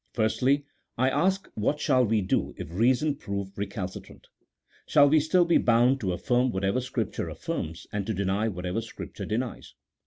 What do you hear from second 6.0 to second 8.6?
affirm whatever Scrip ture affirms, and to deny